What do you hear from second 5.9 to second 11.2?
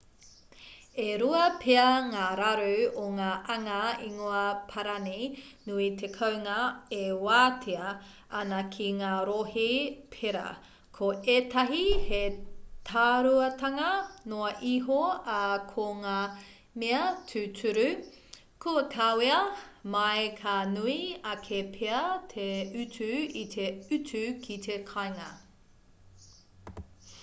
te kounga e wātea ana ki ngā rohe pērā ko